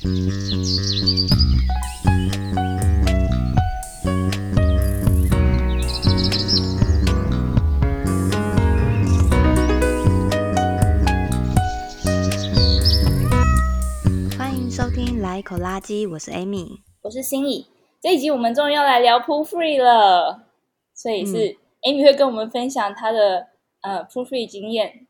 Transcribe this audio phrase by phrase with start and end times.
[0.00, 0.06] 欢
[14.54, 17.66] 迎收听来一口垃圾，我是 Amy，我是心怡。
[18.00, 20.44] 这一集我们终于要来聊 Proofread 了，
[20.94, 23.48] 所以是 Amy 会跟我们分享她的
[23.80, 25.08] 呃 Pool Free 经验。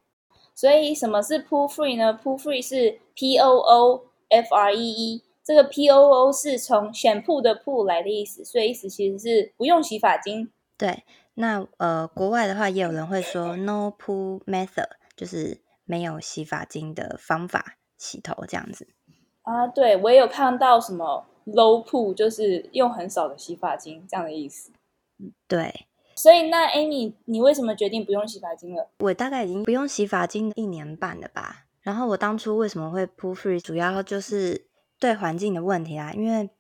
[0.55, 10.50] 所以什么是 Proofread 呢？Proofread 是 P O O F R E E，这个 P O O 是从选铺的铺来的意思，所以意思其实是不用洗发精。
[10.77, 18.89] 对，那呃，国外的话也有人会说 No Poo Method，就是没有洗发精的方法洗头这样子。
[19.43, 24.71] 啊，对，我也有看到什么 Low Poo，就是用很少的洗发精这样的意思。
[25.19, 25.86] 嗯，对。
[26.14, 28.91] 所以那 Amy，你为什么决定不用洗发精了？
[28.99, 31.68] 我大概已经不用洗发精一年半了吧。
[31.89, 34.69] 然后我当初为什么会 Proofread，主要就是
[35.01, 36.12] 对环境的问题啦。
[36.12, 36.51] 因为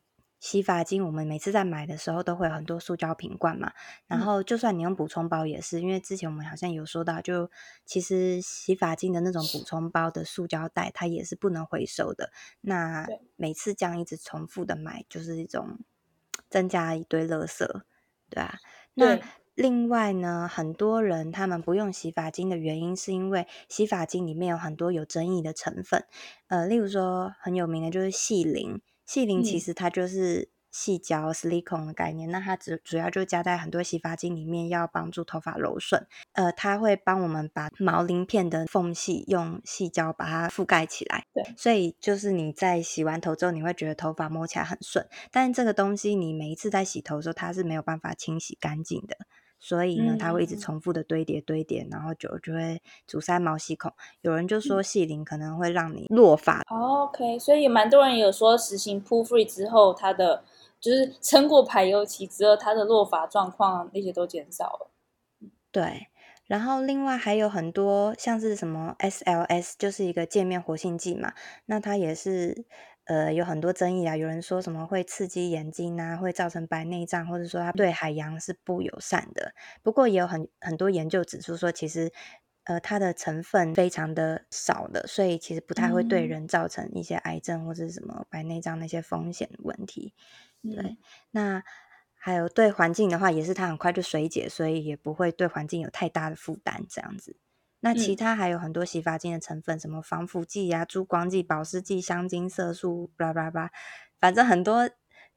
[0.40, 3.70] 洗发精我们每次在买的时候都会有很多塑胶瓶罐嘛。
[4.06, 7.50] 然后就算你用补充包也是，因为之前我们好像有说到，就
[7.84, 12.32] 其实洗发精的那种补充包的塑胶袋它也是不能回收的。
[12.62, 15.78] 那每次这样一直重复的买，就是一种
[16.48, 17.66] 增加一堆垃圾，
[18.30, 18.54] 对啊。
[18.94, 19.20] 那
[19.58, 26.04] 另外呢，很多人他们不用洗发精的原因，是因为洗发精里面有很多有争议的成分。
[26.46, 36.06] 呃，例如说很有名的就是细灵，细灵其实它就是细胶 silicone 的概念，那它主主要就加在很多洗发精里面，要帮助头发柔顺。
[36.34, 41.24] 呃，它会帮我们把毛鳞片的缝隙用细胶把它覆盖起来。
[41.34, 45.04] 对，所以就是你在洗完头之后，你会觉得头发摸起来很顺。
[45.32, 49.16] 但是这个东西你每一次在洗头的时候，它是没有办法清洗干净的。
[49.58, 53.92] 所以呢，它会一直重复的堆叠堆叠，嗯、然后久了就会阻塞毛细孔。
[54.20, 56.60] 有人就说细灵可能会让你落发。
[56.70, 60.44] 哦、OK，所以蛮多人有说实行 Proofread 之后，它的
[60.80, 64.90] 就是撑过排油期之后，它的落发状况那些都减少了。
[65.72, 66.06] 对，
[66.46, 71.32] 然后另外还有很多像是什么 SLS，就是一个界面活性剂嘛，
[71.66, 72.64] 那它也是。
[73.08, 79.54] 呃，有很多争议啊，有人说什么会刺激眼睛啊，会造成白内障，或者说它对海洋是不友善的。
[79.82, 82.12] 不过也有很很多研究指出说，其实
[82.64, 90.14] 呃它的成分非常的少的，所以其实不太会对人造成一些癌症或者是什么白内障那些风险问题。
[90.68, 90.98] 对，嗯、
[91.30, 91.62] 那
[92.14, 97.36] 还有对环境的话，也是它很快就水解，所以也不会对环境有太大的负担，这样子。
[97.80, 103.70] 那其他还有很多洗发精的成分，嗯、什么防腐剂啊、珠光剂、保湿剂、香精、色素，巴拉巴拉，
[104.18, 104.90] 反正很多。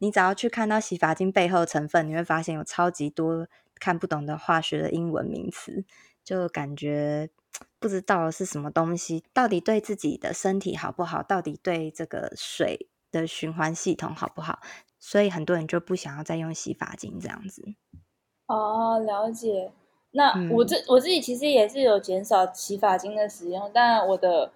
[0.04, 3.48] 你只要去看到洗发精背后成分，你会发现有超级多
[3.80, 5.86] 看不懂的化学的英文名词，
[6.24, 7.30] 就感觉
[7.78, 11.22] 不知道是什么东西，到底对自己的身体好不好？
[11.22, 14.60] 到底对这个水的循环系统好不好？
[15.00, 17.76] 所以很多人就不想要再用洗发精这样子。
[18.48, 19.72] 哦，了解。
[20.14, 24.52] 那我自、嗯、我自己其实也是有减少洗发精的使用，但我的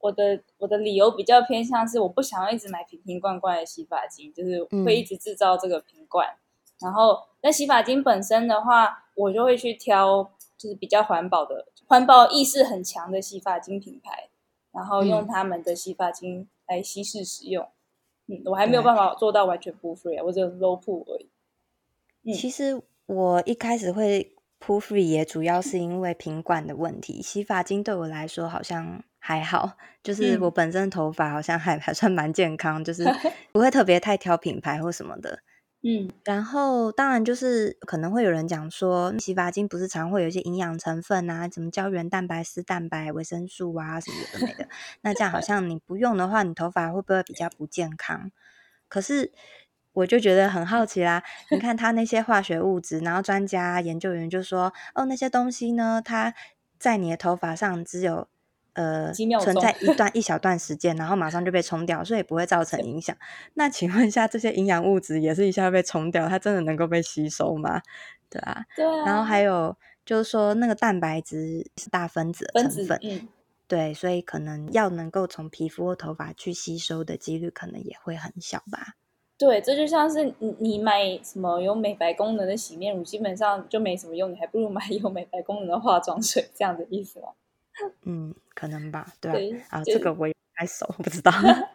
[0.00, 6.28] 我的我的理由比较偏向是我不想要一直买瓶瓶罐罐的洗发精，就是会一直制造这个瓶罐。
[6.28, 6.38] 嗯、
[6.80, 14.28] 然后那洗发精本身的话，我就会去挑就是比较环保的、环保意识很强的洗发精品牌，
[14.72, 17.66] 然后用他们的洗发精来稀释使用。
[18.26, 21.30] 嗯，嗯，我还没有办法做到完全不 free 啊，我只有 low poo 而已。
[22.24, 24.34] 嗯，其实我一开始会。
[24.60, 33.04] Proofread 也主要是因为瓶管的问题，洗发精对我来说好像还好，就是我本身头发好像还还算蛮健康，就是
[33.52, 35.40] 不会特别太挑品牌或什么的。
[35.82, 44.68] 嗯，然后当然就是可能会有人讲说，洗发精不是常会有一些营养成分啊，什么胶原蛋白、丝蛋白、维生素啊什么的没的，
[45.02, 48.32] 那这样好像你不用的话，你头发会不会比较不健康？
[48.88, 49.32] 可是。
[49.98, 56.32] 我就觉得很好奇啦，你看它那些化学物质，然后专家研究员就说，哦，那些东西呢，它
[56.78, 58.28] 在你的头发上只有
[58.74, 63.16] 呃存在一段一小段时间，然后马上就被冲掉，所以不会造成影响。
[63.54, 67.82] 那请问一下，这些营养物质也是一下被冲掉，它真的能够被吸收吗？
[68.30, 69.04] 对啊，对啊。
[69.04, 73.26] 然后还有就是说，那个蛋白质是大分子的成分，嗯，
[73.66, 78.94] 对，所以可能要能够从皮肤或头发去吸收的几率，可能也会很小吧。
[79.38, 87.28] 对，这就像是你你买什么有美白功能的洗面乳，基本上就没什么用，你还不如买有美白功能的化妆水，这样的意思吗？
[88.02, 89.06] 嗯，可能吧。
[89.20, 91.30] 对啊，对啊，这个我也不太熟，不知道。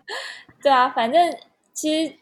[0.62, 1.34] 对啊，反正
[1.72, 2.14] 其实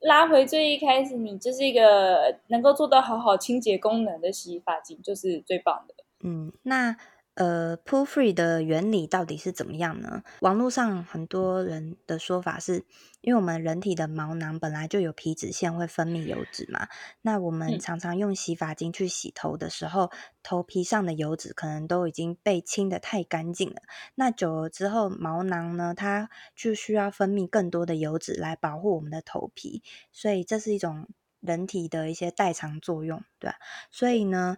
[0.00, 5.94] 拉回最一开始，你就是一个能够做到好好清洁功能的洗发精，就是最棒的。
[6.24, 6.96] 嗯，那
[7.38, 10.24] 呃 pull Free 的原理到底是怎么样呢？
[10.40, 12.84] 网络上很多人的说法是，
[13.20, 16.88] 因为我们人体的毛囊本来就有皮脂腺会分泌油脂嘛，
[17.22, 20.10] 那我们常常用洗发精去洗头的时候，
[20.42, 23.82] 头皮上的油脂可能都已经被清的太干净了。
[24.16, 31.06] 那久了之后，毛囊呢，它就需要分泌更多的油脂来保护我们的头皮，所以这是一种
[31.38, 33.58] 人体的一些代偿作用，对吧？
[33.92, 34.56] 所以呢，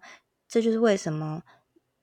[0.49, 1.43] 这就是为什么。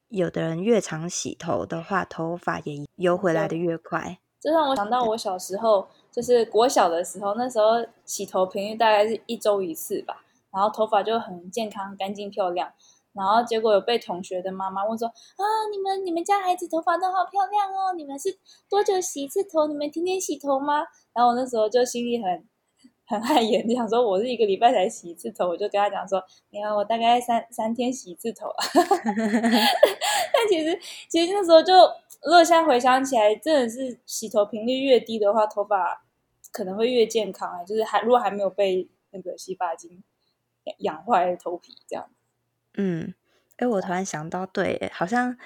[0.09, 4.19] 有的人越常洗头的话，头发也油回来的越快。
[4.39, 12.71] 这让我想到我小时候，就是国小的时候，那时候洗头频率大概是一周一次吧，然后头发就很健康、干净、漂亮。
[13.13, 18.29] 然后结果有被同学的妈妈问说：“啊，你们你们家孩子头发都好漂亮哦，你们是
[18.69, 19.65] 多久洗一次头？
[19.67, 20.83] 你们天天洗头吗？”
[21.13, 22.47] 然后我那时候就心里很。
[23.07, 28.53] 很汗颜，你想说我是一个礼拜才洗一次头，我就跟他讲说，你看我大概三三天洗一次头。
[28.75, 30.77] 但其实
[31.07, 31.73] 其实那时候就，
[32.23, 36.03] 如果现在回想起来，真的是洗头频率越低的话，头发
[36.51, 37.63] 可能会越健康啊。
[37.63, 40.03] 就是还如果还没有被那个洗发精
[40.79, 42.09] 养坏头皮这样。
[42.75, 43.13] 嗯，
[43.55, 45.37] 哎，我突然想到，对，好像。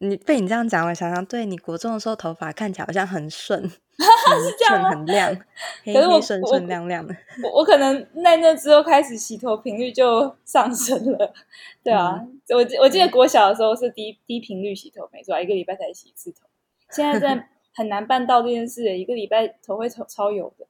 [0.00, 3.68] 你被你这样讲，我想想，对，你国中的时候头发看起来好像很顺，很
[4.44, 4.90] 是这样吗？
[4.90, 5.34] 很亮，
[5.82, 7.12] 黑黑顺顺亮亮的。
[7.42, 11.34] 我我，我可能在那之后开始洗头频率就上升了，
[11.82, 16.46] 对啊，嗯、我我记得国小的时候是低低频率洗头，没错，一个礼拜才洗一次头。
[16.90, 17.44] 现在真的
[17.74, 20.66] 很难办到这件事，一个礼拜头会超超油的。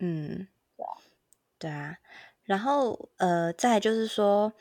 [0.00, 0.46] 嗯，
[0.76, 0.92] 对啊，
[1.58, 1.96] 对啊，
[2.44, 4.52] 然后呃，再就是说。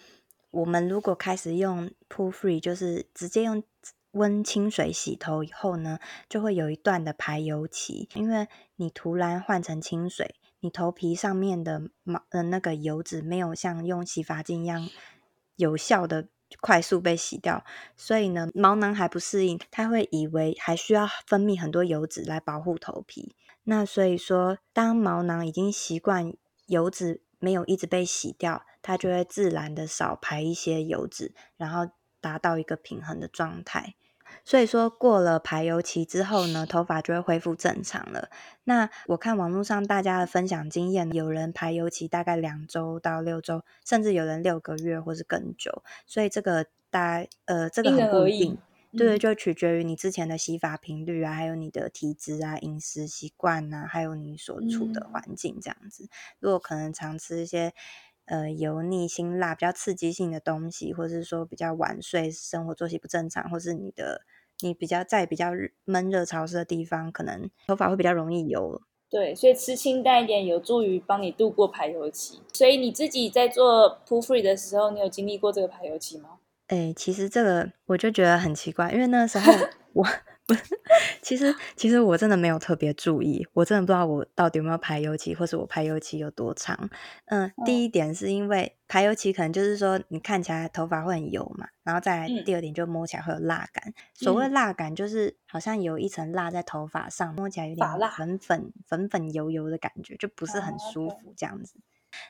[0.51, 3.63] 我们如果开始用 Poo Free，就是直接用
[4.11, 5.97] 温清水洗头以后呢，
[6.29, 8.09] 就会有一段的排油期。
[8.13, 14.89] 因为你突然换成清水，你头皮上面的毛呃那个油脂没有像用洗发精一样
[15.55, 16.27] 有效的
[16.59, 17.63] 快速被洗掉，
[17.95, 23.33] 所以呢，毛囊还不适应，它会以为还需要分泌很多油脂来保护头皮。
[23.63, 26.33] 那所以说，当毛囊已经习惯
[26.65, 28.65] 油脂没有一直被洗掉。
[28.81, 33.95] 它就会自然的少排一些油脂，然后达到一个平衡的状态。
[34.45, 38.29] 所以说过了排油期之后呢，头发就会恢复正常了。
[38.63, 45.83] 那我看网络上大家的分享经验，有人排油期大概两周到六周，甚至有人六个月或是更久。
[46.05, 48.57] 所以这个大呃这个很不一定，
[48.93, 56.07] 对对，就取决于你之前的洗发频率啊，还有你的体质啊、饮食习惯啊，还有你所处的环境这样子。
[56.39, 57.73] 如果可能常吃一些。
[58.25, 64.21] 呃，油腻、辛辣、比较刺激性的东西，或者是说比较晚睡、生活作息不正常，或是你的
[64.61, 65.51] 你比较在比较
[65.85, 68.81] 闷热潮湿的地方，可能头发会比较容易油。
[69.09, 72.41] 对，所以吃清淡一点有助于帮你度过排油期。
[72.53, 76.39] 所以你自己在做 Poo Free 的时候，你有经历过这个排油期吗？
[76.67, 79.51] 哎、欸，其实这个我就觉得很奇怪，因为那时候
[79.93, 80.05] 我。
[81.21, 86.89] 其实，其实我真的没有特别注意，我真的不知道我到底有没有排油期，或是我排油期有多长。
[87.25, 93.83] 嗯，哦、第一点是因为排油期可能就是说你看起来头发会很油嘛，然后再来第二点就摸起来会有蜡感。
[93.87, 101.75] 嗯、所谓蜡感就是好像有一层蜡在头发上，摸起来有点粉粉粉粉油油的感觉，就不是很舒服这样子。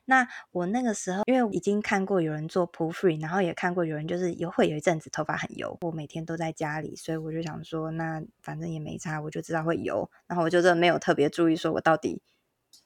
[0.05, 5.77] 那我那个时候，因为已经看过有人做 Poo Free，然后也看过有人就是有会有一阵子头发很油。
[5.81, 10.09] 我每天都在家里，所以我就想说，那反正也没差，我就知道会油。
[10.27, 12.21] 然后我就真的没有特别注意，说我到底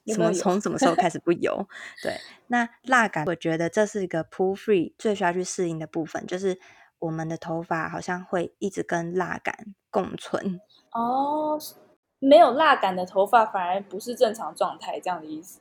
[0.06, 1.68] 什么从什么时候开始不油。
[2.02, 6.58] 对，那蜡感，我觉得这是一个 Poo Free 最需要去适应的部分，就是
[6.98, 10.60] 我们的头发好像会一直跟蜡感共存。
[10.92, 11.58] 哦，
[12.18, 15.60] 没有蜡感的头发反而不是正常状态，这样的意思。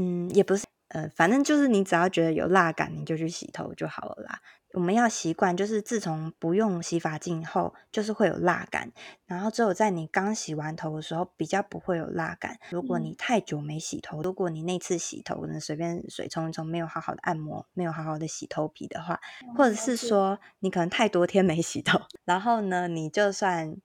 [0.00, 4.40] 嗯，也不是，呃，反正就是你只要觉得有蜡感，你就去洗头就好了啦。
[4.74, 8.92] 我们要习惯，就是自从不用洗发精后，就是会有蜡感，
[9.26, 12.58] 然后只有在你刚洗完头的时候，比较不会有蜡感。
[12.70, 19.18] 如果你太久没洗头，如果你那次洗头可能随便水冲一冲，没有好好的按摩，没有好好的洗头皮的话，
[19.56, 23.78] 或者是说你可能太多天没洗头，然后呢，你就算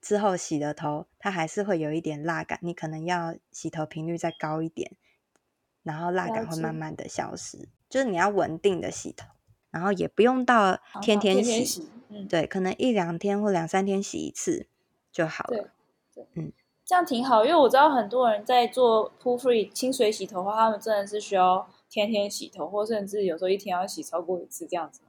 [0.00, 4.96] 之后洗了头，它还是会有一点蜡感，你可能要洗头频率再高一点。
[5.84, 9.28] 然后蜡感会慢慢的消失，就是你要稳定的洗头，
[9.70, 14.66] 然后也不用到天天洗，天天洗嗯、对，可能一两天或两三天洗一次
[15.12, 15.70] 就好了。
[16.14, 16.52] 对，对嗯，
[16.84, 25.00] 这样挺好，因为我知道很多人在做 Poo Free 清水洗头的话，他们真的是需要天天洗头，或甚至有时候一天要洗超过一次这样子。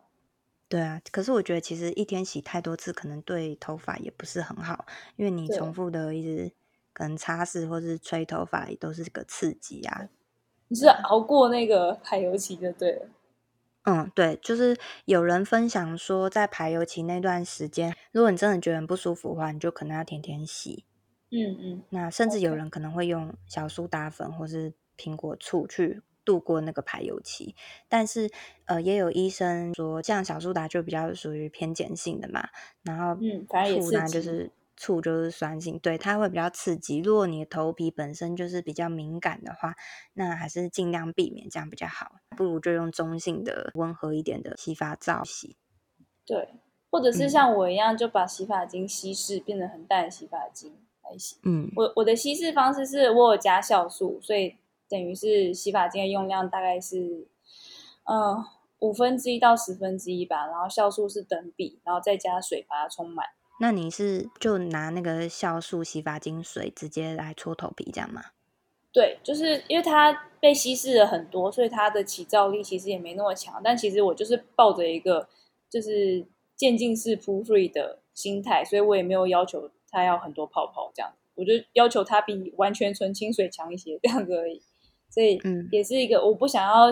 [0.67, 6.51] 对啊，可是我觉得其实一天洗太多次，可能对头发也不是很好，因为你重复的一直
[6.91, 10.09] 可能擦拭或是吹头发，也都是个刺激啊。
[10.67, 13.07] 你是熬过那个排油期就对了。
[13.83, 20.83] 嗯，对，就是有人分享说，在排油期那段时间，如果你真的觉得很不舒服的话，你就可能要天天洗。
[21.29, 21.83] 嗯嗯。
[21.89, 27.55] 那甚至有人可能会用小苏打粉或是苹果醋去度过那个排油期，
[27.87, 28.31] 但是
[28.65, 32.49] 呃，也有医生说，像小苏打就比较属于偏碱性的嘛，
[32.81, 34.51] 然后嗯，反正也是就是。
[34.77, 36.99] 醋就是酸性，对，它会比较刺激。
[36.99, 39.75] 如果你的头皮本身就是比较敏感的话，
[40.13, 42.15] 那还是尽量避免这样比较好。
[42.35, 45.55] 不如就用中性的、温和一点的洗发皂洗。
[46.25, 46.49] 对，
[46.89, 51.37] 或者是像我一样，就把洗发精稀释，变得很淡的洗发精来洗。
[51.43, 54.57] 嗯，我我的稀释方式是我有加酵素，所以
[54.89, 57.27] 等于是洗发精的用量大概是，
[58.03, 58.43] 嗯，
[58.79, 60.47] 五分之一到十分之一吧。
[60.47, 63.25] 然后酵素是等比，然后再加水把它充满。
[63.57, 68.21] 那你是就拿那个酵素洗发精水直接来搓头皮这样吗？
[68.91, 73.61] 对，就是因为它被稀释了很多，所以它的起皂力其实也没那么强。
[73.63, 75.27] 但其实我就是抱着一个
[75.69, 84.61] 就是渐进式铺 free 的心态，所以我也没有要求它要很多泡泡这样，我就要求它比完全纯清水强一些这样子而已。
[85.09, 86.87] 所以嗯，也是一个我不想要，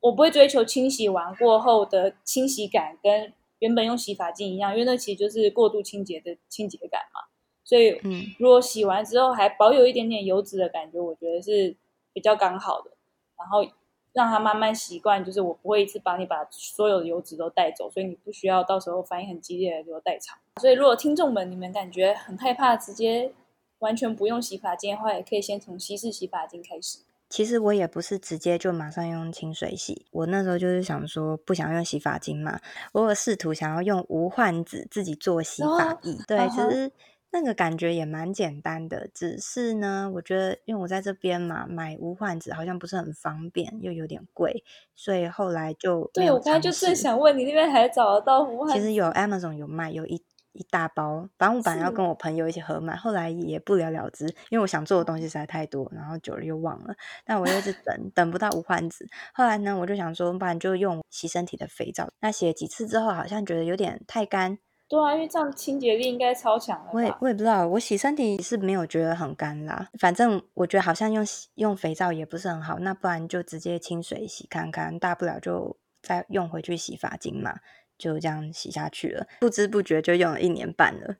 [0.00, 3.32] 我不会追求清洗完过后的清洗感跟。
[3.60, 7.20] 原本用洗发精一样，因为那其实就是过度清洁的清洁感嘛，
[7.64, 11.76] 所以，嗯，如果洗完之后还保有一点点油脂的感觉，我觉得是
[12.12, 12.92] 比较刚好的。
[13.38, 13.64] 然后
[14.12, 20.36] 让它慢慢习惯，就是我不会一次帮你把所有的油脂都带走，所以你不需要到时候反应很激烈的时候代偿。
[20.60, 23.32] 所以，如果听众们你们感觉很害怕直接
[23.78, 26.98] 完全不用洗发精的话，也可以先从稀释洗发精开始。
[27.28, 32.58] 其实我也不是直接就马上用清水洗，我那时候就是想说不想用洗发精嘛，
[32.92, 36.90] 我有试图想要用无患子自己做洗发液，哦、对，其实
[37.30, 44.64] 那个感觉也蛮简单的，只是呢，我觉得因为我在这边嘛，买无患子好像不是很方便，又有点贵，
[44.96, 46.10] 所以后来就。
[46.14, 48.74] 对，我刚才就是想问你那边还找得到无患子？
[48.74, 50.22] 其实有 Amazon 有卖，有一。
[50.58, 56.94] 一大包，反正我本来要跟我朋友一起合买，后来也不了了之，因为我想做的东西实在太多，然后久了又忘了。
[57.24, 59.06] 但我又一直等，等不到无患子。
[59.32, 62.08] 后来呢，我就想说，不然就用洗身体的肥皂。
[62.20, 64.58] 那洗了几次之后，好像觉得有点太干。
[64.88, 66.90] 对啊，因为这样清洁力应该超强了。
[66.92, 69.88] 我也我也不知道，我洗身体是没有觉得很干啦。
[70.00, 71.24] 反正我觉得好像用
[71.54, 77.56] 用肥皂也不是很好，那不然就直接清水洗看看，大不了就再用回去洗发精嘛。
[77.98, 81.16] 就这样洗下去了，不知不觉就用了一年半了。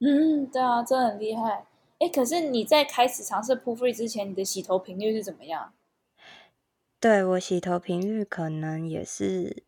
[0.00, 1.66] 嗯，对啊，真的很厉害。
[2.00, 5.72] 哎，可是你在开始尝试铺 free 之前，你的洗头频率是怎么样？
[6.98, 9.62] 对，我洗头频率可能也是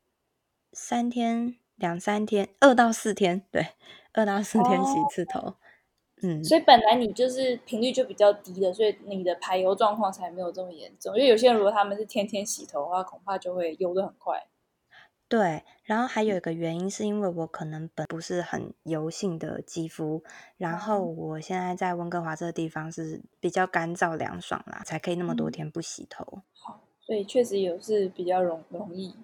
[0.72, 3.68] 三天、两三天、二到四天，对，
[4.12, 5.40] 二到四天洗一次头。
[5.40, 5.56] 哦、
[6.22, 11.14] 嗯，所以本来你就是频率就比较低的，所以你的排油状况才没有这么严重。
[11.14, 14.46] 因为有些人如果他们是天天洗头的话，恐怕就会油的很快。
[15.28, 20.22] 对，然后还有一个原因是因为我可能本不是很油性的肌肤，
[20.56, 26.42] 然后我现在在温哥华这个地方是比较干燥凉爽啦，才可以那么多天不洗头。
[26.52, 29.16] 好，所以确实也是比较容容易。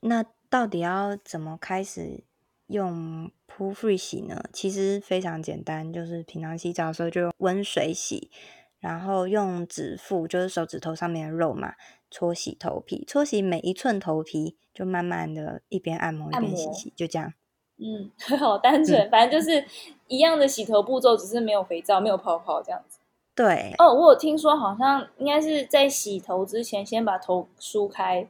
[0.00, 2.24] 那到底要怎么开始
[2.68, 4.42] 用铺 free 洗呢？
[4.54, 8.30] 其实非常简单，就是平常洗澡的时候就用温水洗，
[8.78, 11.74] 然后用指腹，就是手指头上面的肉嘛。
[12.16, 17.34] 搓洗头皮，搓洗每一寸头皮，就慢慢的一边按摩一边洗洗，就这样。
[17.76, 19.62] 嗯， 好单纯，嗯、反正就是
[20.06, 23.00] 一样的洗头步骤，只是没有肥皂，没有泡泡这样子。
[23.34, 23.74] 对。
[23.76, 28.26] 哦，我有听说，好像应该是在洗头之前先把头梳开，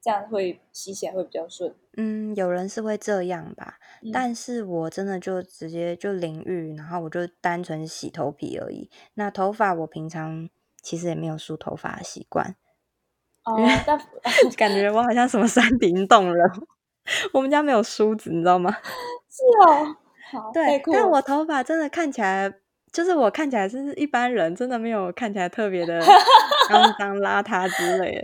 [0.00, 1.74] 这样会洗起来会比较顺。
[1.98, 8.90] 嗯，有人是会这样吧，嗯、但是我真的就直接就淋浴，然后我就单纯洗头皮而已。
[9.12, 10.48] 那头发我平常
[10.80, 12.56] 其实也没有梳头发的习惯。
[13.46, 13.98] 哦，但
[14.56, 16.50] 感觉我好像什么山顶洞人，
[17.32, 18.70] 我们家没有梳子，你知道吗？
[19.30, 19.96] 是哦，
[20.32, 22.52] 好，对，但我头发真的看起来，
[22.92, 26.00] 就是我看起来是一般人，真的没有看起来特别的
[26.70, 28.22] 肮 脏邋遢之类的。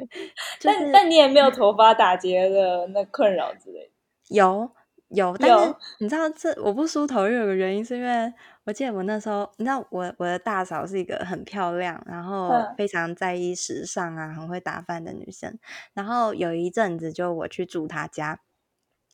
[0.59, 3.81] 就是、但但你也没有头发打结的那困扰之类
[4.29, 4.35] 的？
[4.35, 4.71] 有
[5.11, 8.33] 有，但是你知道这我不梳头又有个原因，是因为。
[8.67, 15.59] 我记得我那时候，你知道我我的大嫂是一个很漂亮，然后非常在意时尚啊，很会打扮的女生。
[15.95, 18.39] 然后有一阵子，就我去住她家，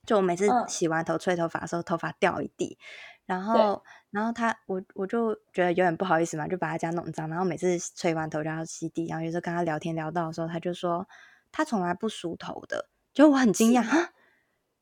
[0.07, 2.79] 就我每次洗完头吹头发的时候，头发掉一地。
[3.25, 7.27] 然后，然后她我我就觉得有点不好意思嘛，就把她家弄脏。
[7.31, 9.07] 然后每次吹完头就要吸地。
[9.09, 11.09] 然后有时候跟她聊天聊到的时候，她就说
[11.51, 14.09] 她从来不梳头的，就我很惊讶。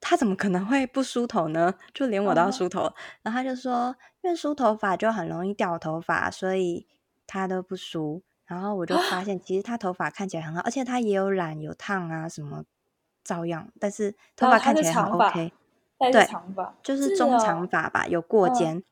[0.08, 1.74] 他怎么可能会不梳头呢？
[1.92, 2.92] 就连我都要梳头，uh.
[3.22, 6.86] 然后他就说，因为梳头发就很容易掉头发，所以
[7.26, 8.22] 他都不梳。
[8.46, 12.62] 然后我就发 现，其实他头发看起来很好，而且他也有染有烫啊什么
[13.24, 15.52] 照样，但是头发看起来很 OK，
[16.12, 18.84] 对，长发就是中长发吧，有过肩。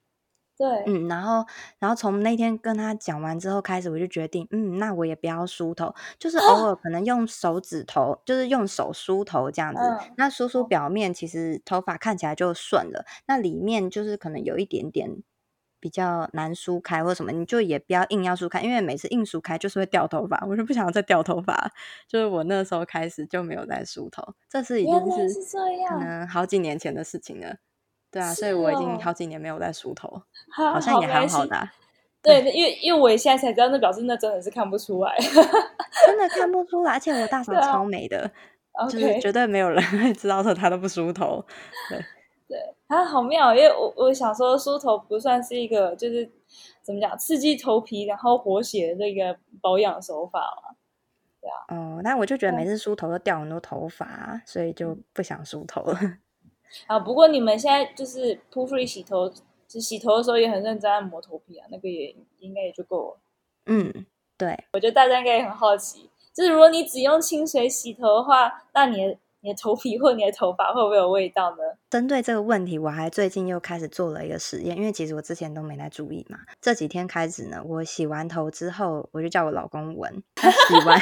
[0.56, 1.44] 对，嗯，然后，
[1.80, 9.80] 然后从那天跟他讲完之后开始，我就决定，嗯，那我也不要梳头，就是偶尔可能用手指头，就是用手梳头这样子。
[9.80, 13.04] 嗯、那梳梳表面，其实头发看起来就顺了。
[13.26, 15.10] 那里面就是可能有一点点
[15.80, 21.72] 比较难梳开或什么，你就也不要硬要梳开，因为每次硬梳开就是会掉头发，我就不想要再掉头发。
[22.06, 24.94] 就是我那时候开始就没有再梳头，这是已经
[25.28, 25.40] 是
[25.88, 27.56] 可能好几年前的事情了。
[28.14, 30.22] 对啊，所以我已经好几年没有在梳头，
[30.54, 31.72] 好像也还好的、啊。
[32.22, 36.92] 对，因为因为我现在才知道，那表示那真的是看不出来， 真的看不出来。
[36.92, 38.30] 而且我大 嫂超美的，
[38.72, 41.44] 啊、就是绝对没有人会知道说她都不梳头。
[41.90, 41.98] 对
[42.48, 43.54] 对，啊，好妙！
[43.54, 46.30] 因为我我想说梳头不算是一个，就是
[46.82, 50.76] 怎么讲，刺激头皮然后活血的这个保养手法嘛。
[51.42, 51.76] 对啊。
[51.76, 55.98] 哦，那我就觉得每次梳头都掉很多头发，所以就不想梳头了。
[56.86, 59.30] 啊，不过你们现在就是铺 free 洗头，
[59.66, 63.18] 就洗头的时候也很认真按摩头皮啊，那个也应该也就够了。
[63.66, 71.56] 嗯，对，我觉得大家应该也很好奇，就是如果你只用清水洗头的话，那你的你的头皮或你的头发会不会有味道呢？
[71.90, 76.38] 针对这个问题，我还最近又开始做了一个实验，因为其实我之前都没来注意嘛。
[76.60, 80.98] 这几天开始呢，我洗完头之后，我就叫我老公闻，他洗完。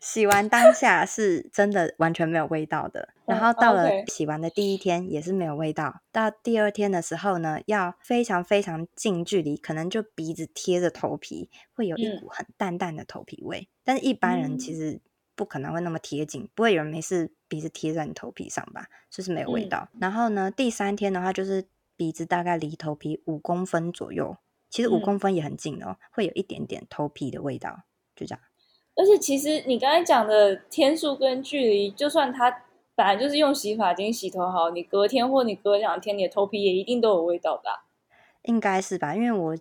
[0.00, 13.68] 洗完当下是真的完全没有味道的，然后到了洗完的第一天也是没有味道，到第二天的时候呢，要非常非常近距离，可能就鼻子贴着头皮，会有一股很淡淡的头皮味。
[13.82, 15.00] 但是一般人其实
[15.34, 18.86] 不可能会那么贴紧，不会有人没事鼻子贴在你头皮上吧？
[19.10, 19.88] 就是没有味道。
[20.00, 21.66] 然后呢，第三天的话就是
[21.96, 24.36] 鼻子大概离头皮五公分左右，
[24.68, 28.40] 其实五公分也很近哦，会有一点点头皮的味道，就这样。
[28.96, 32.50] 而且其实你刚才讲的天数跟距离，就算他
[32.94, 37.84] 本来就是用洗发精洗头好，你隔天或你隔两天，你的头皮也一定都有味道的啊。
[38.42, 39.14] 应该是吧？
[39.14, 39.56] 因为我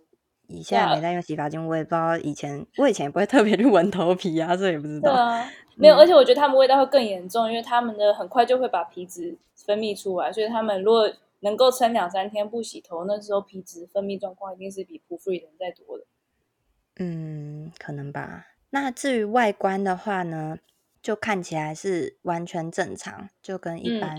[0.48, 5.12] 以前没在用洗发精，我也不知道以前我以前也不会特别去闻头皮啊，所以也不知道。
[5.12, 16.04] 对啊，没有，而且我觉得他们味道会更严重，因为他们的很快就会把皮脂分泌出来，所以他们如果能够撑两三天不洗头，那时候皮脂分泌状况一定是比不 free 人再多的。
[16.98, 18.46] 嗯，可能吧。
[18.74, 20.58] 那至于外观的话呢，
[21.00, 24.18] 就看起来是完全正常，就跟一般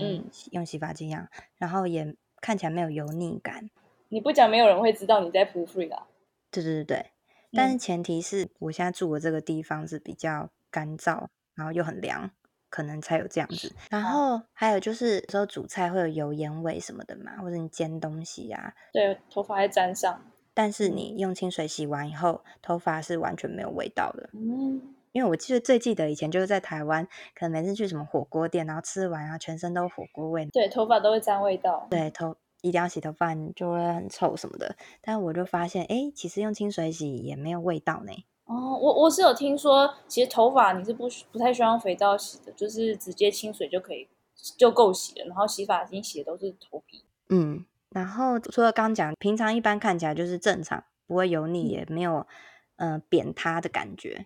[0.51, 3.69] 用洗发精一样，然后也看起来没有油腻感。
[4.07, 6.07] 你不讲，没有人会知道你在铺 free 啦。
[6.49, 7.11] 对对对，
[7.51, 12.31] 但是前提是我现在住的这个地方是比较干燥，然后又很凉，
[12.69, 13.75] 可能才有这样子。
[13.89, 20.21] 然后还有就是有时候煮菜会有油烟味什么的嘛，或者你煎东西啊，对，头发会沾上。
[20.55, 24.29] 但是你用清水洗完以后，头发是完全没有味道的。
[24.33, 30.47] 嗯，因为我记得最记得以前就是在台湾，可能每次去什么火锅店，然后吃完啊，全身都火锅味。
[30.53, 31.85] 对，头发都会沾味道。
[31.91, 34.75] 对，头一定要洗头发，就会很臭什么的。
[35.01, 38.13] 但我就发现，哎，其实用清水洗也没有味道呢。
[38.45, 44.07] 哦，我我是有听说，其实头发你是不不太需要用肥皂洗的，就是直接清水就可以
[44.57, 45.25] 就够洗了。
[45.25, 47.03] 然后洗发精洗的都是头皮。
[47.27, 47.65] 嗯。
[47.95, 52.27] 然后除了刚讲，平常一般看起来就是正常，不会油腻，也没有
[52.75, 54.25] 嗯、呃、扁塌的感觉，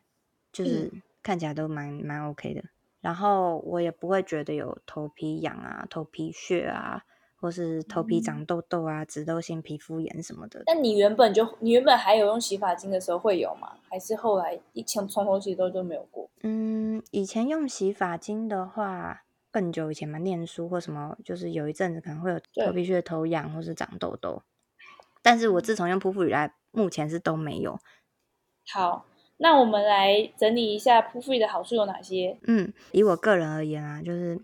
[0.51, 2.63] 就是看起来都蛮蛮 OK 的。
[2.99, 7.03] 然后我也不会觉得有头皮痒啊、头皮屑啊，
[7.35, 10.63] 或是头皮长痘痘啊、脂痘性皮肤炎什么的。
[10.65, 13.73] 那你原本就你原本还有用洗发精的时候会有吗？
[13.87, 16.27] 还是后来一前从头洗都就没有过？
[16.41, 19.21] 嗯，以前用洗发精的话。
[19.51, 24.43] 更久以前嘛，念书或什么，就是有一阵子可能会有头皮屑、头痒或是长痘痘。
[25.21, 27.79] 但是我自从用铺 free 以来，目前是都没有。
[28.71, 29.05] 好，
[29.37, 32.37] 那我们来整理一下铺 free 的好处有哪些？
[32.43, 34.39] 嗯，以我个人而言啊，就是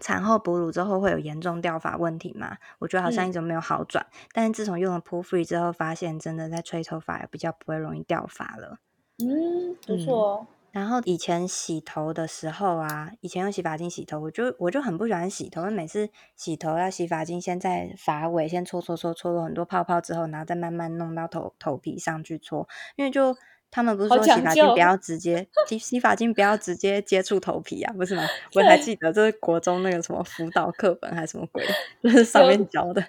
[0.00, 4.04] 产后哺乳之后会有严重掉发问题嘛，我觉得好像一直没有好转。
[4.10, 8.78] 嗯、但是自从用了扑 free 之后，发现真的在吹头发也比较不会容易掉发了。
[9.18, 10.46] 嗯，不错哦。
[10.48, 23.36] 嗯然后以前洗头的时候啊，以前用洗发精洗头，我就我就很不喜欢洗头，因为每次洗头要洗发精先在发尾先搓搓搓搓了很多泡泡之后，然后再慢慢弄到头头皮上去搓，因为就
[23.70, 28.24] 他们不是说洗发精不要直接洗洗发精不要直接接触头皮啊，不是吗？
[28.56, 31.64] 我还记得这是国中那个什么辅导课本还是什么鬼，
[32.02, 33.04] 就是上面教的。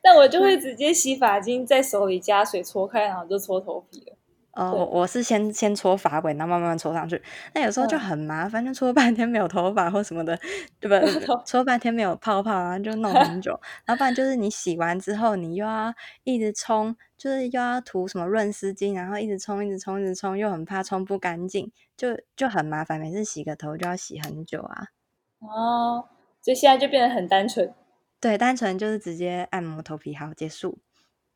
[0.00, 4.16] 但我就会直接洗发精在手里加水搓开，然后就搓头皮了。
[4.56, 7.22] 哦，我我是先先搓发尾，然后慢慢搓上去。
[7.54, 10.38] 那有时候就很麻烦，就搓半天没有头发或什么的，
[10.80, 10.98] 对吧？
[11.44, 13.52] 搓半天没有泡泡，然后就弄很久。
[13.84, 15.92] 然后不然就是你洗完之后，你又要
[16.24, 22.98] 一直冲，就是又要涂什么润丝巾，然后一直冲，一直冲，一直冲，又很怕冲不干净，就就很麻烦。
[22.98, 24.86] 每次洗个头就要洗很久啊。
[25.40, 26.08] 哦，
[26.40, 27.74] 所以现在就变得很单纯。
[28.18, 30.78] 对，单纯就是直接按摩头皮，好，结束。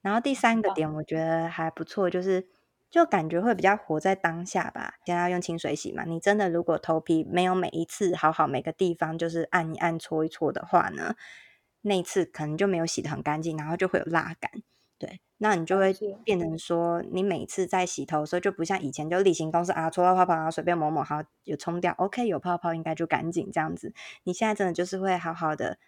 [0.00, 2.46] 然后第三个点我觉得还不错，就是
[2.90, 4.94] 就感觉会比较活在当下吧。
[5.07, 11.14] 现在要用清水洗嘛，你真的如果头皮没有每一次好好每个地方就是按一按搓一搓的话呢，
[11.83, 14.50] 那一次可能就没有洗得很干净，然后就会有蜡感。
[14.98, 23.94] 对，那你就会变成说，你每次在洗头的时候就不像以前就例行公事啊，搓到泡泡然后随便抹抹，好有冲掉，OK 有泡泡应该就赶紧这样子。
[24.24, 25.79] 你现在真的就是会好好的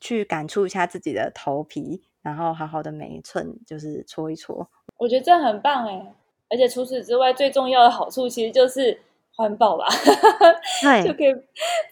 [0.00, 4.70] 去感触一下自己的头皮，然后好好的每一寸就是搓一搓。
[4.96, 6.14] 我觉得这很棒哎，
[6.50, 9.00] 而且除此之外，最重要的好处其实就是
[9.34, 9.86] 环保吧，
[10.82, 11.32] 对， 就可以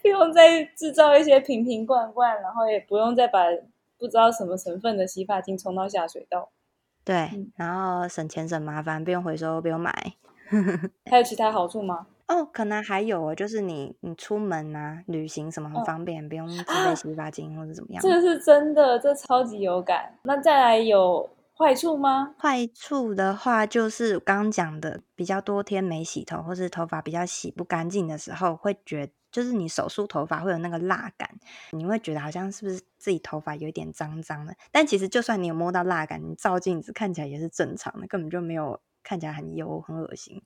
[0.01, 3.43] 不用再制造一些瓶瓶罐罐，然后也不用再把。
[3.99, 6.49] 不知道什么成分的洗发精冲到下水道，
[7.03, 9.91] 对，嗯、然后省钱省麻烦，不用回收，不用买。
[11.09, 12.05] 还有其他好处吗？
[12.27, 18.03] 哦，可能还有哦，就是你你出门啊、旅行什么很方便，哦、不用自备洗发精或者怎么样。
[18.03, 20.13] 这个是真的，这超级有感。
[20.21, 22.35] 那再来有坏处吗？
[22.39, 29.13] 坏处的话，就是刚刚讲的，比较多天没洗头，或是头发比较洗不干净的时候，会觉得。
[29.29, 31.29] 就是你手梳头发会有那个蜡感，
[31.71, 34.55] 你会觉得好像是不是自己头发有一点脏脏的？
[34.71, 40.41] 但其实就算你有摸到蜡感，你照镜子看起来也是正常的，根本就没有看起来很油很恶心。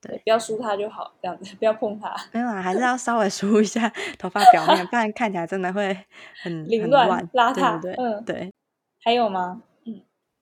[0.00, 2.16] 对，不要梳它就好，这样子 不要碰它。
[2.32, 5.96] 没有啊，还是要 稍微梳一下头发表面，不然看起来真的会
[6.42, 7.80] 很凌乱邋遢。
[7.80, 8.52] 对对对，嗯，对。
[9.04, 9.62] 还有吗？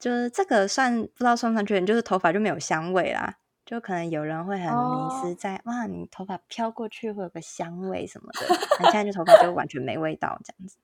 [0.05, 3.37] 嗯，就是这个算不知道算不算缺点，就是头发就没有香味啦。
[3.65, 10.77] 就可能有人会很迷失在、哦、哇，你头发飘过去会有个香味什么的，那现在就头发就完全没味道这样子，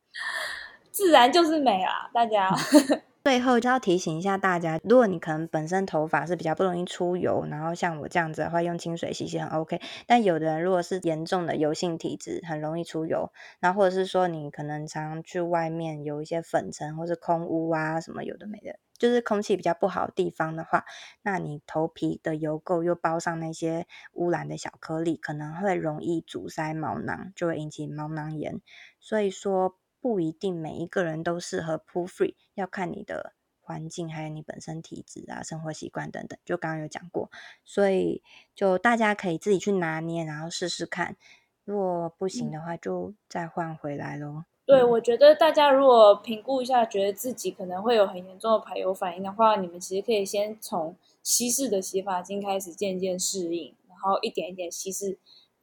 [0.91, 2.09] 自然就是美啊！
[2.15, 2.51] 大家
[3.23, 9.79] 最后就要提醒一下大家，如果你可能本身头发是比较不容易出油，然后像我这样子的话，用清水洗洗很 OK。
[10.07, 13.31] 但有的人如果是严重的油性体质，很容易出油，
[13.61, 18.79] 然后或者是说你可能常常去外面有一些粉尘或是空污啊什么有的没的。
[19.01, 20.85] 就是空气比较不好的地方的话，
[21.23, 28.61] 那你头皮的油垢又包上那些污染的小颗粒，可能会容易阻塞毛囊，就会引起毛囊炎。
[29.01, 36.39] 所以说不一定每一个人都适合 poo free，要看你的环境，还有你本身体质啊、生活习惯等等。
[36.45, 37.31] 就刚刚有讲过，
[37.65, 38.23] 所以
[38.55, 41.17] 就大家可以自己去拿捏，然后试试看。
[41.65, 44.45] 如果不行的话，就再换回来咯。
[44.71, 55.19] 对，我觉得大家如果评估一下，觉得自己可能会有很严重的排油反应的话，你们其实可以先从稀释的洗发精开始渐渐适应，然后一点一点稀释，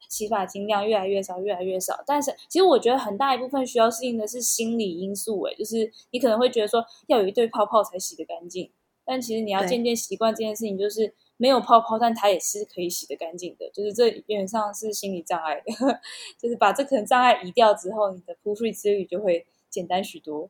[0.10, 2.04] 洗发精量越来越少，越来越少。
[2.06, 8.70] 但是其实我觉得很大一部分需要适应的是心理因素，诶，就是你可能会觉得说要有一堆泡泡才洗得干净，
[9.06, 11.13] 但其实你要渐渐习惯这件事情，就是。
[11.38, 13.69] 没有泡泡，但它也是可以洗得干净的。
[13.71, 15.63] 就是这基本上是心理障碍的，
[16.38, 20.50] 就是把这层障碍移掉之后，你的 poo free 之旅就会简单许多。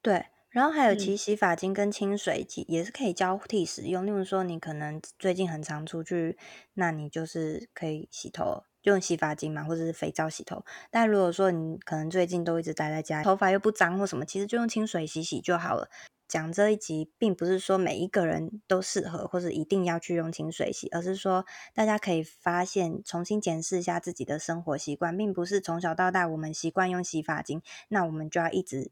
[0.00, 4.04] 对，然后还有其实洗发精跟清水也是可以交替使用。
[4.04, 6.38] 嗯、例如说，你可能最近很常出去，
[6.74, 10.64] 那你就是可以洗头用洗发精嘛，或者是肥皂洗头。
[10.90, 15.90] 但如果说你可能最近都一直待在家，头发又不脏或什么，其实就用清水洗洗就好了。
[16.28, 28.90] 讲这一集，并不是说每一个人都适合，或者一定要去用清水洗，而是说大家可以发现，重新检视一下自己的生活习惯，并不是从小到大我们习惯用洗发精，那我们就要一直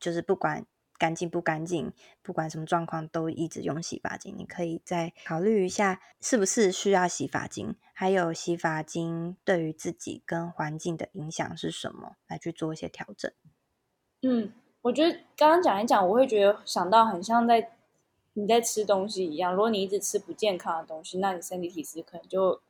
[0.00, 0.66] 就是不管
[0.98, 4.34] 干净不干净，不管什么状况都一直用洗发精。
[4.36, 13.30] 你可以再考虑一下，是不是需要洗发精，还有洗发精对于自己跟环境的影响是什么，来去做一些调整。
[14.22, 14.52] 嗯。
[14.84, 17.72] 我觉得刚刚讲一讲，我会觉得想到很像在
[18.34, 19.54] 你在吃东西一样。
[19.54, 22.60] 如果你一直吃不健康的东西，那你身体体质可能就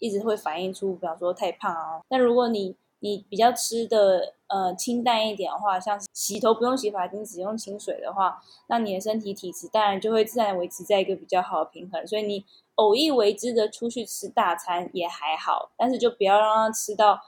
[0.00, 2.00] 一直会反映出，比方说太胖啊。
[2.08, 12.04] 那如果你你比较吃的呃清淡一点的话，像洗头不用洗发精，只用清水的话，那你的身体体质当然就会自然维持在一个比较好的平衡。
[12.04, 17.20] 所以你偶一为之的出去吃大餐也还好，但是就不要让它吃到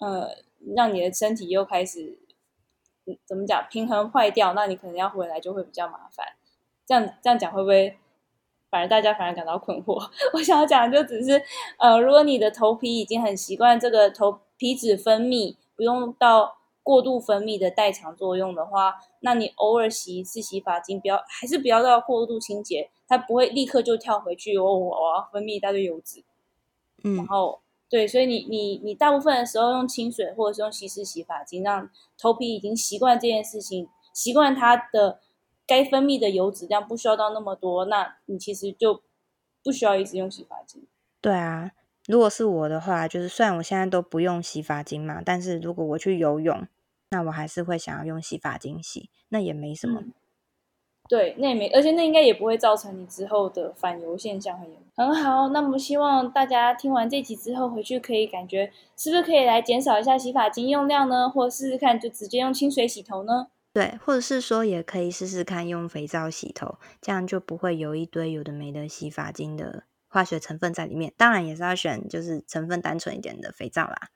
[0.00, 0.30] 呃
[0.74, 2.18] 让你的身体又开始。
[3.24, 3.64] 怎么讲？
[3.70, 6.26] 平衡坏掉，那你可能要回来就会比较麻烦。
[6.86, 7.96] 这样这样讲会不会
[8.70, 10.02] 反而大家反而感到困惑？
[10.34, 11.42] 我想要讲的就只是，
[11.78, 26.24] 呃，如果你的头皮已经很习惯这个头皮脂分泌，不用到过度分泌的代偿作用的话，那你偶尔洗一次洗发精，不要还是不要到过度清洁，它不会立刻就跳回去哦，我要分泌一大堆油脂，
[27.04, 27.60] 嗯，然后。
[27.90, 35.20] 对，所以你你你大部分的时候用清水或者是用稀释洗发精，让头皮已经习惯这件事情，习惯它的
[35.66, 39.02] 该分泌的油脂量不需要到那么多，那你其实就
[39.64, 40.86] 不需要一直用洗发精。
[41.20, 41.72] 对啊，
[42.06, 46.66] 如果是我的话，就是虽然我现在都不用洗发精嘛，但是如果我去游泳，
[47.10, 50.02] 那我还是会想要用洗发精洗，那也没什么。
[51.08, 55.48] 对，那也没，而且那应该也不会造成你之后的反油现象很严很好。
[55.48, 61.30] 那么希望大家听完这集之后回去可以感觉是不是可以来减少一下洗发精用量呢？
[61.30, 63.46] 或试试看就直接用清水洗头呢？
[63.72, 71.14] 对，或者是说也可以试试看用肥皂洗头，这样就不会有一堆有的没的洗发精的化学成分在里面。
[71.16, 74.08] 当然也是要选就是成分单纯一点的肥皂啦。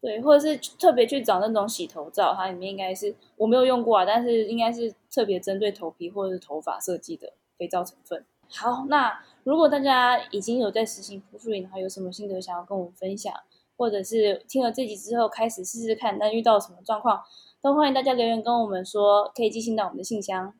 [0.00, 8.24] 对，或者是特别去找那种洗头皂，它里面应该是我没有用过啊，但是应该是特别针对头皮或者是头发设计的肥皂成分。
[8.48, 13.34] 好，那如果大家已经有在实行扑数灵，然后有什么心得想要跟我们分享，
[13.76, 17.22] 或者是听了这集之后开始试试看，但遇到什么状况，
[17.60, 20.54] 都欢迎大家留言跟我们说，可以寄信到我们的信箱。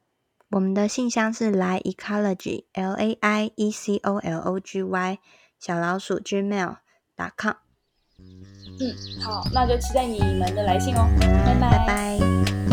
[0.50, 5.18] 我们的信箱是 la ecology l a i e c o l o g y
[5.58, 7.54] 小老鼠 gmail.com。
[8.80, 11.08] 嗯，好，那就期待你们的来信哦，
[11.44, 11.54] 拜
[11.86, 12.67] 拜。